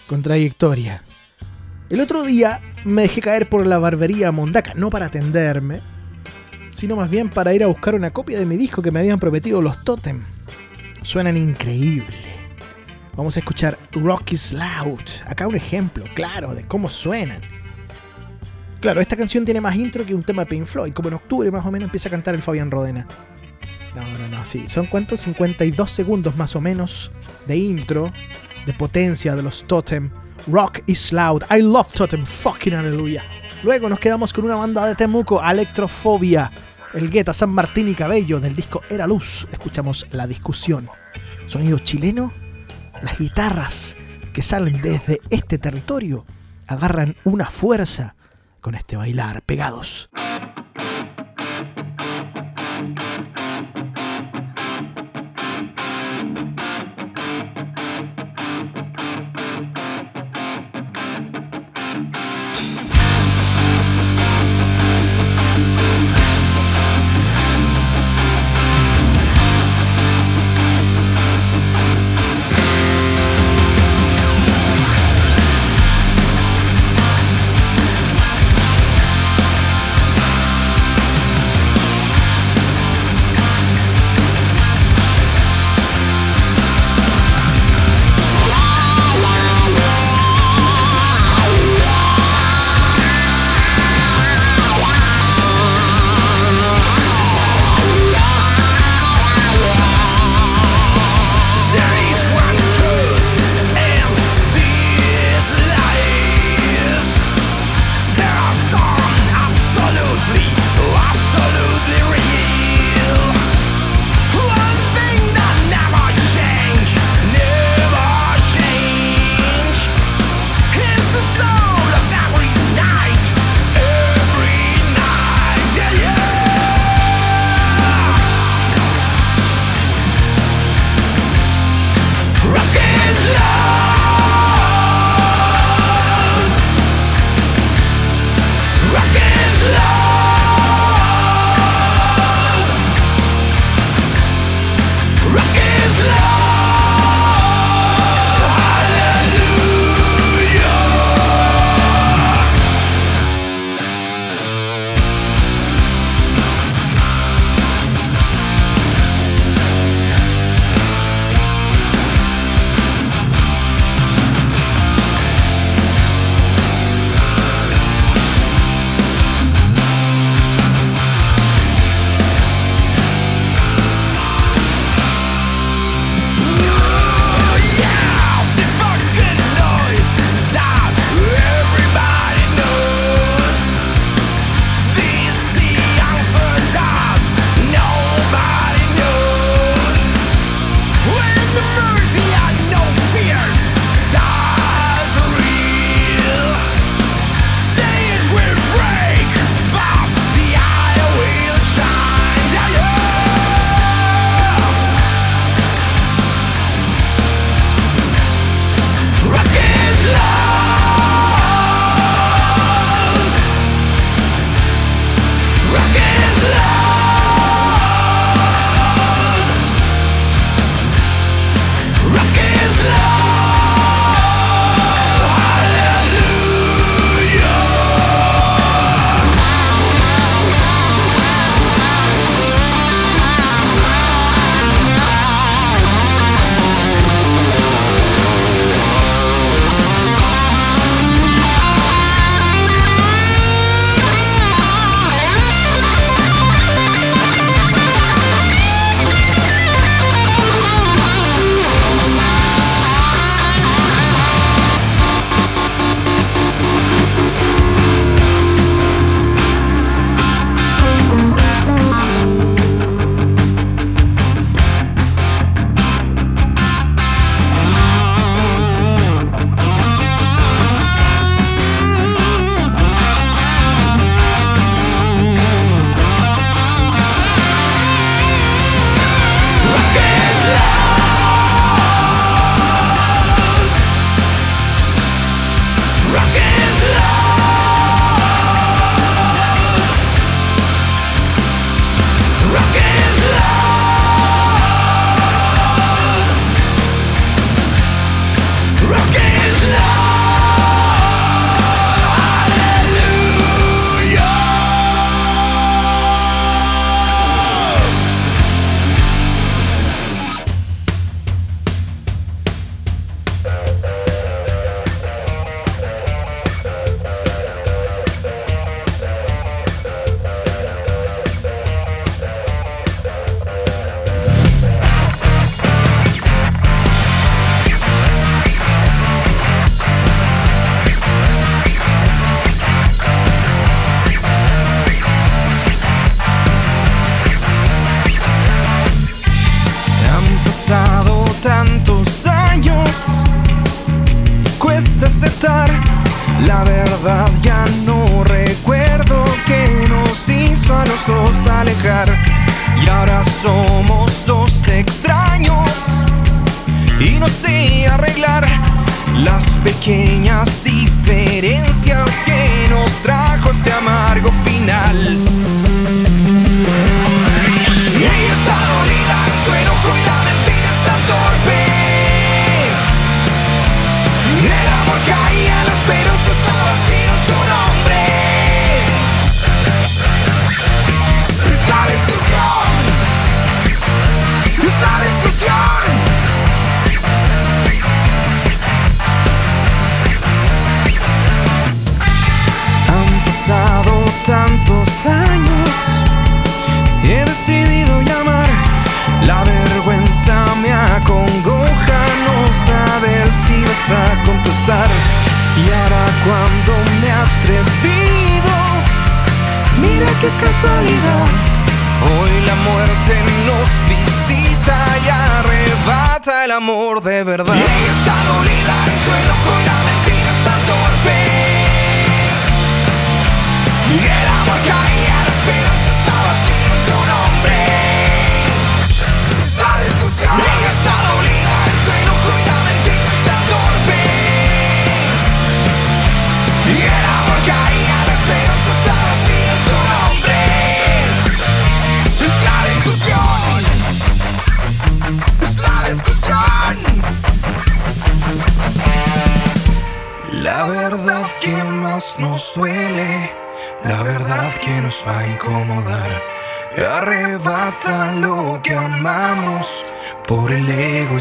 con 0.08 0.22
trayectoria. 0.22 1.04
El 1.90 2.00
otro 2.00 2.24
día 2.24 2.62
me 2.86 3.02
dejé 3.02 3.20
caer 3.20 3.50
por 3.50 3.68
la 3.68 3.78
barbería 3.78 4.32
Mondaca, 4.32 4.74
no 4.74 4.90
para 4.90 5.08
atenderme, 5.08 5.82
sino 6.76 6.96
más 6.96 7.10
bien 7.10 7.30
para 7.30 7.54
ir 7.54 7.62
a 7.66 7.68
buscar 7.68 7.94
una 7.94 8.12
copia 8.12 8.40
de 8.40 8.46
mi 8.46 8.56
disco 8.56 8.82
que 8.82 8.90
me 8.90 9.00
habían 9.00 9.20
prometido 9.20 9.62
los 9.62 9.84
Totem. 9.84 10.24
Suenan 11.02 11.36
increíble. 11.36 12.16
Vamos 13.18 13.36
a 13.36 13.40
escuchar 13.40 13.78
Rock 13.92 14.32
is. 14.32 14.56
Acá 15.26 15.46
un 15.46 15.56
ejemplo 15.56 16.06
claro 16.16 16.56
de 16.56 16.64
cómo 16.64 16.90
suenan. 16.90 17.42
Claro, 18.80 19.02
esta 19.02 19.18
canción 19.18 19.44
tiene 19.44 19.60
más 19.60 19.76
intro 19.76 20.06
que 20.06 20.16
un 20.16 20.24
tema 20.24 20.44
de 20.44 20.52
Pink 20.52 20.66
Floyd, 20.66 20.94
como 20.94 21.10
en 21.10 21.16
octubre 21.16 21.52
más 21.52 21.66
o 21.66 21.72
menos 21.72 21.88
empieza 21.88 22.08
a 22.08 22.12
cantar 22.12 22.34
el 22.34 22.42
Fabián 22.42 22.72
Rodena. 22.72 23.06
No, 23.96 24.18
no, 24.18 24.28
no, 24.28 24.44
sí. 24.46 24.68
¿Son 24.68 24.88
cuántos? 24.88 25.22
52 25.22 25.90
segundos 25.90 26.36
más 26.36 26.56
o 26.56 26.62
menos 26.62 27.12
de 27.48 27.56
intro, 27.58 28.12
de 28.66 28.74
potencia 28.74 29.36
de 29.36 29.42
los 29.42 29.64
Totem. 29.66 30.10
Rock 30.48 30.80
is 30.86 31.14
loud. 31.14 31.44
I 31.50 31.62
love 31.62 31.92
Totem. 31.94 32.26
Fucking 32.26 32.74
hallelujah. 32.74 33.24
Luego 33.64 33.88
nos 33.88 34.00
quedamos 34.00 34.34
con 34.34 34.46
una 34.46 34.56
banda 34.56 34.86
de 34.86 34.96
Temuco, 34.96 35.42
Electrofobia. 35.42 36.52
El 36.94 37.10
Guetta 37.10 37.34
San 37.34 37.50
Martín 37.50 37.90
y 37.90 37.96
Cabello 37.96 38.40
del 38.40 38.56
disco 38.56 38.82
Era 38.90 39.08
Luz. 39.08 39.48
Escuchamos 39.52 40.08
La 40.12 40.28
Discusión. 40.28 40.90
Sonido 41.48 41.80
chileno. 41.80 42.34
Las 43.02 43.18
guitarras 43.18 43.96
que 44.34 44.42
salen 44.42 44.82
desde 44.82 45.22
este 45.30 45.58
territorio 45.58 46.26
agarran 46.68 47.16
una 47.24 47.50
fuerza 47.50 48.16
con 48.62 48.76
este 48.76 48.98
bailar 48.98 49.42
pegados. 49.42 50.10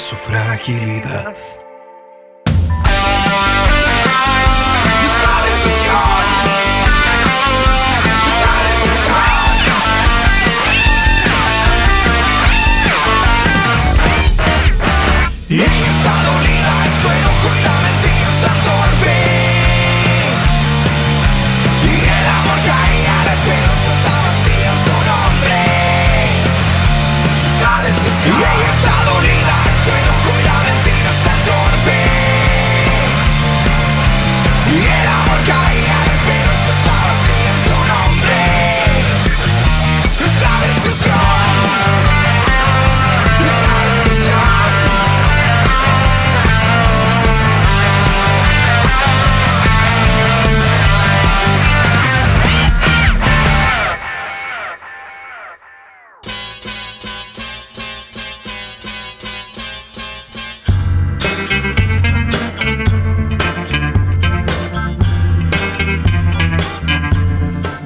Su 0.05 0.16
fragilidad. 0.16 1.34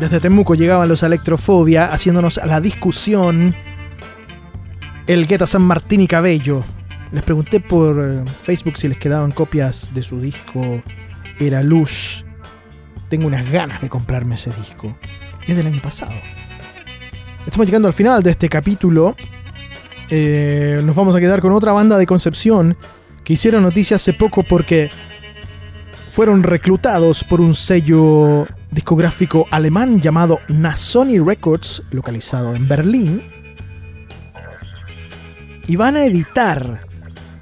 Desde 0.08 0.20
Temuco 0.20 0.54
llegaban 0.54 0.88
los 0.88 1.02
Electrofobia 1.02 1.92
haciéndonos 1.92 2.40
la 2.42 2.62
discusión. 2.62 3.54
El 5.06 5.26
Guetta 5.26 5.46
San 5.46 5.60
Martín 5.60 6.00
y 6.00 6.06
Cabello. 6.06 6.64
Les 7.12 7.22
pregunté 7.22 7.60
por 7.60 8.02
eh, 8.02 8.24
Facebook 8.42 8.78
si 8.78 8.88
les 8.88 8.96
quedaban 8.96 9.32
copias 9.32 9.90
de 9.92 10.02
su 10.02 10.18
disco 10.18 10.82
Era 11.38 11.62
Luz. 11.62 12.24
Tengo 13.10 13.26
unas 13.26 13.50
ganas 13.50 13.82
de 13.82 13.90
comprarme 13.90 14.36
ese 14.36 14.50
disco. 14.58 14.96
Es 15.46 15.54
del 15.54 15.66
año 15.66 15.82
pasado. 15.82 16.12
Estamos 17.44 17.66
llegando 17.66 17.88
al 17.88 17.94
final 17.94 18.22
de 18.22 18.30
este 18.30 18.48
capítulo. 18.48 19.14
Eh, 20.08 20.80
nos 20.84 20.96
vamos 20.96 21.16
a 21.16 21.20
quedar 21.20 21.42
con 21.42 21.52
otra 21.52 21.72
banda 21.72 21.98
de 21.98 22.06
Concepción 22.06 22.78
que 23.24 23.34
hicieron 23.34 23.62
noticia 23.62 23.96
hace 23.96 24.14
poco 24.14 24.42
porque 24.42 24.88
fueron 26.18 26.42
reclutados 26.42 27.22
por 27.22 27.40
un 27.40 27.54
sello 27.54 28.44
discográfico 28.72 29.46
alemán 29.52 30.00
llamado 30.00 30.40
Nasoni 30.48 31.20
Records, 31.20 31.84
localizado 31.92 32.56
en 32.56 32.66
Berlín, 32.66 33.22
y 35.68 35.76
van 35.76 35.94
a 35.94 36.04
editar 36.04 36.80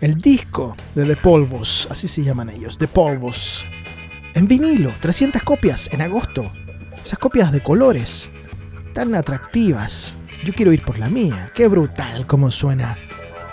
el 0.03 0.21
disco 0.21 0.77
de 0.95 1.07
The 1.07 1.17
Polvos, 1.17 1.89
así 1.91 2.07
se 2.07 2.23
llaman 2.23 2.51
ellos, 2.51 2.77
The 2.77 2.87
Polvos, 2.87 3.65
en 4.35 4.47
vinilo, 4.47 4.93
300 5.01 5.43
copias 5.43 5.89
en 5.91 6.03
agosto. 6.03 6.53
Esas 7.03 7.19
copias 7.19 7.53
de 7.53 7.63
colores, 7.63 8.29
tan 8.93 9.15
atractivas. 9.15 10.15
Yo 10.45 10.53
quiero 10.53 10.71
ir 10.75 10.83
por 10.83 10.99
la 10.99 11.09
mía, 11.09 11.51
qué 11.55 11.67
brutal 11.67 12.27
como 12.27 12.51
suena. 12.51 12.99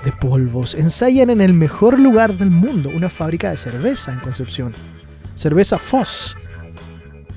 The 0.03 0.11
Polvos 0.11 0.75
ensayan 0.75 1.29
en 1.29 1.39
el 1.39 1.53
mejor 1.53 1.97
lugar 1.97 2.37
del 2.37 2.51
mundo, 2.51 2.91
una 2.93 3.09
fábrica 3.09 3.51
de 3.51 3.57
cerveza 3.57 4.11
en 4.11 4.19
Concepción. 4.19 4.73
Cerveza 5.35 5.77
Foss. 5.77 6.37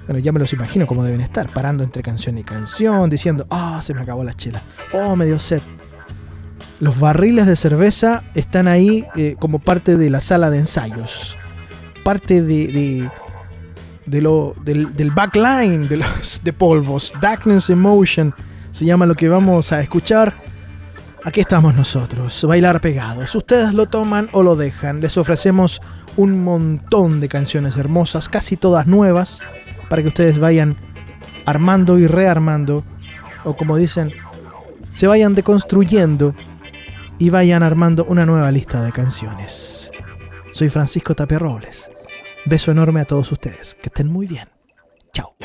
Bueno, 0.07 0.21
ya 0.21 0.31
me 0.33 0.39
los 0.39 0.53
imagino 0.53 0.87
cómo 0.87 1.03
deben 1.03 1.21
estar, 1.21 1.49
parando 1.51 1.83
entre 1.83 2.03
canción 2.03 2.39
y 2.39 2.45
canción, 2.45 3.11
diciendo, 3.11 3.47
ah, 3.51 3.81
se 3.83 3.93
me 3.93 4.03
acabó 4.03 4.23
la 4.23 4.35
chela, 4.35 4.63
oh, 4.93 5.17
me 5.17 5.27
dio 5.27 5.39
sed. 5.39 5.61
Los 6.79 7.01
barriles 7.01 7.47
de 7.47 7.57
cerveza 7.57 8.23
están 8.35 8.69
ahí 8.69 9.05
eh, 9.17 9.35
como 9.39 9.59
parte 9.59 9.97
de 9.97 10.11
la 10.11 10.21
sala 10.21 10.51
de 10.51 10.59
ensayos, 10.59 11.37
parte 12.05 12.43
de, 12.43 12.67
de- 12.69 13.11
de 14.07 14.21
lo, 14.23 14.55
del, 14.63 14.95
del 14.95 15.11
backline 15.11 15.89
de 15.89 15.97
los 15.97 16.41
de 16.45 16.53
polvos. 16.53 17.13
Darkness 17.21 17.71
Emotion 17.71 18.33
se 18.71 18.85
llama 18.85 19.05
lo 19.07 19.17
que 19.17 19.29
vamos 19.29 19.73
a 19.73 19.81
escuchar. 19.81 20.35
Aquí 21.25 21.41
estamos 21.41 21.75
nosotros, 21.75 22.45
bailar 22.47 22.81
pegados. 22.81 23.35
Ustedes 23.35 23.75
lo 23.75 23.87
toman 23.87 24.29
o 24.31 24.45
lo 24.45 24.55
dejan. 24.55 25.01
Les 25.01 25.17
ofrecemos 25.17 25.81
un 26.17 26.45
montón 26.45 27.21
de 27.21 27.29
canciones 27.29 27.77
hermosas, 27.77 28.29
casi 28.29 28.57
todas 28.57 28.87
nuevas, 28.87 29.41
para 29.89 30.03
que 30.03 30.09
ustedes 30.09 30.39
vayan 30.39 30.77
armando 31.45 31.99
y 31.99 32.07
rearmando, 32.07 32.85
o 33.45 33.57
como 33.57 33.77
dicen, 33.77 34.13
se 34.91 35.07
vayan 35.07 35.35
deconstruyendo 35.35 36.35
y 37.19 37.31
vayan 37.31 37.63
armando 37.63 38.05
una 38.07 38.27
nueva 38.27 38.51
lista 38.51 38.83
de 38.83 38.93
canciones. 38.93 39.91
Soy 40.53 40.69
Francisco 40.69 41.15
Tapia 41.15 41.39
Robles. 41.39 41.91
Beso 42.47 42.71
enorme 42.71 43.01
a 43.01 43.05
todos 43.05 43.31
ustedes. 43.33 43.75
Que 43.75 43.89
estén 43.89 44.11
muy 44.11 44.27
bien. 44.27 44.49
Chao. 45.13 45.37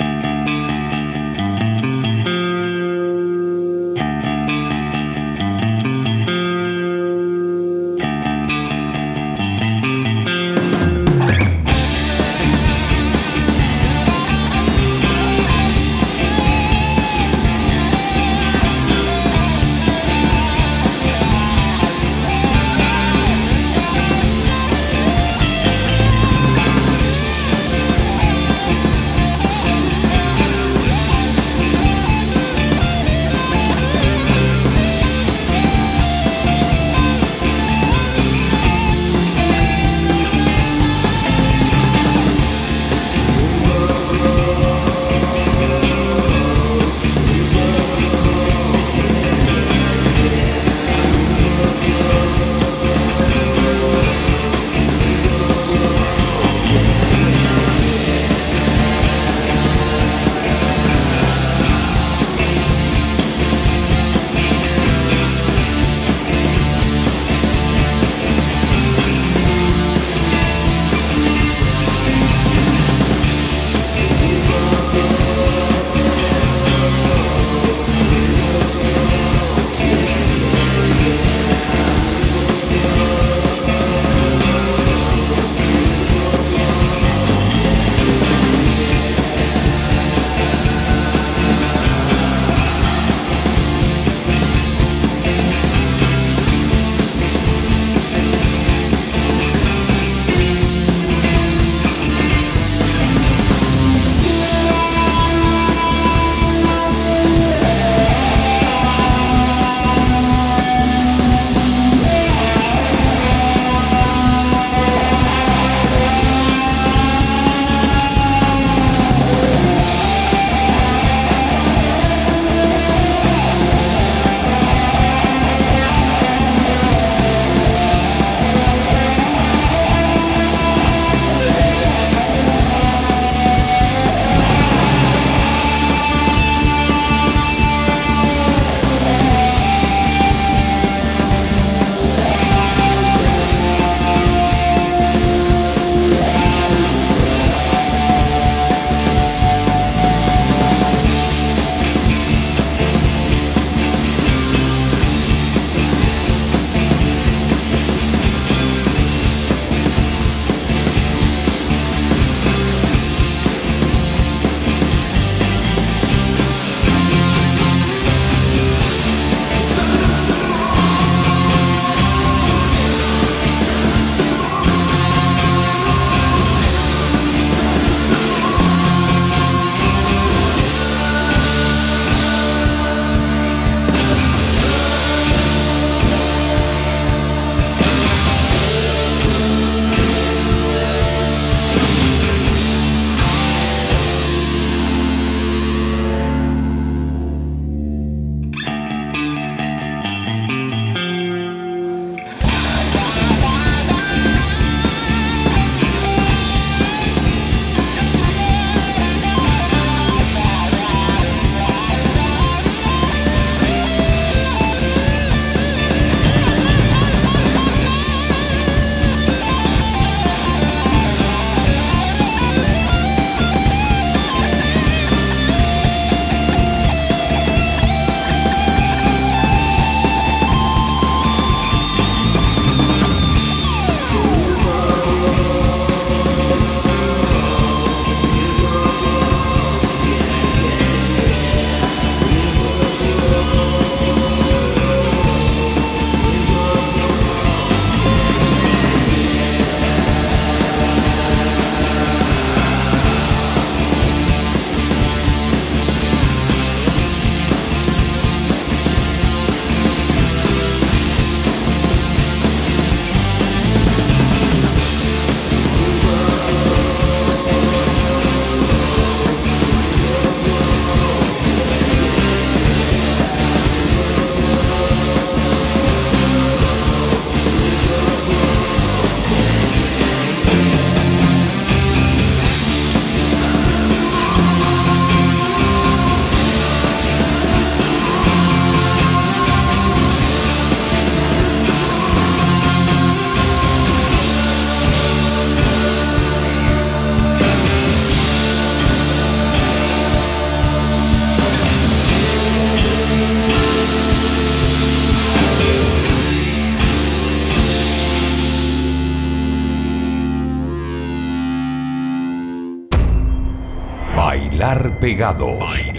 Bailar 315.12 315.91